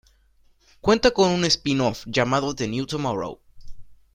Cuenta 0.79 1.11
con 1.11 1.29
un 1.29 1.45
spin-off 1.45 2.05
llamado 2.07 2.55
The 2.55 2.67
New 2.67 2.87
Tomorrow. 2.87 3.39